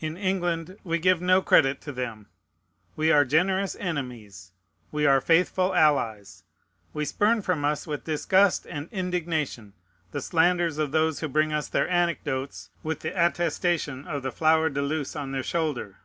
[0.00, 2.26] In England, we give no credit to them.
[2.94, 4.52] We are generous enemies;
[4.92, 6.44] we are faithful allies.
[6.92, 9.72] We spurn from us with disgust and indignation
[10.10, 14.68] the slanders of those who bring us their anecdotes with the attestation of the flower
[14.68, 16.00] de luce on their shoulder.